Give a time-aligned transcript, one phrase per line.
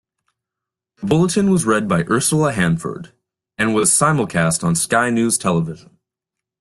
[0.99, 3.11] The bulletin was read by Ursula Hansford,
[3.59, 5.99] and was simulcast on Sky News television.